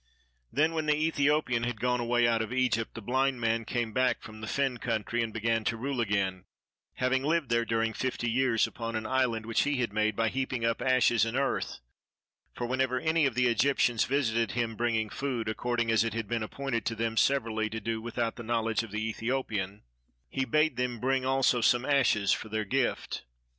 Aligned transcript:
Then 0.51 0.73
when 0.73 0.87
the 0.87 0.95
Ethiopian 0.95 1.61
had 1.61 1.79
gone 1.79 1.99
away 1.99 2.27
out 2.27 2.41
of 2.41 2.51
Egypt, 2.51 2.95
the 2.95 3.03
blind 3.03 3.39
man 3.39 3.65
came 3.65 3.93
back 3.93 4.23
from 4.23 4.41
the 4.41 4.47
fen 4.47 4.79
country 4.79 5.21
and 5.21 5.31
began 5.31 5.63
to 5.65 5.77
rule 5.77 6.01
again, 6.01 6.45
having 6.95 7.21
lived 7.21 7.49
there 7.49 7.65
during 7.65 7.93
fifty 7.93 8.27
years 8.27 8.65
upon 8.65 8.95
an 8.95 9.05
island 9.05 9.45
which 9.45 9.61
he 9.61 9.75
had 9.79 9.93
made 9.93 10.15
by 10.15 10.29
heaping 10.29 10.65
up 10.65 10.81
ashes 10.81 11.23
and 11.23 11.37
earth: 11.37 11.81
for 12.55 12.65
whenever 12.65 12.99
any 12.99 13.27
of 13.27 13.35
the 13.35 13.45
Egyptians 13.45 14.05
visited 14.05 14.53
him 14.53 14.75
bringing 14.75 15.11
food, 15.11 15.47
according 15.47 15.91
as 15.91 16.03
it 16.03 16.15
had 16.15 16.27
been 16.27 16.41
appointed 16.41 16.83
to 16.87 16.95
them 16.95 17.15
severally 17.15 17.69
to 17.69 17.79
do 17.79 18.01
without 18.01 18.37
the 18.37 18.43
knowledge 18.43 18.81
of 18.81 18.89
the 18.89 19.07
Ethiopian, 19.07 19.83
he 20.29 20.45
bade 20.45 20.77
them 20.77 20.99
bring 20.99 21.25
also 21.25 21.61
some 21.61 21.85
ashes 21.85 22.31
for 22.31 22.49
their 22.49 22.65
gift. 22.65 23.23